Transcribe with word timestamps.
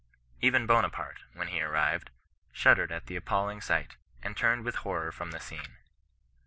Even 0.41 0.65
Bonaparte, 0.65 1.19
when 1.35 1.49
he 1.49 1.61
arrived, 1.61 2.09
shuddered 2.51 2.91
at 2.91 3.05
the 3.05 3.15
appalling 3.15 3.61
sight, 3.61 3.97
and 4.23 4.35
turned 4.35 4.65
with 4.65 4.77
horror 4.77 5.11
from 5.11 5.29
the 5.29 5.39
scene. 5.39 5.77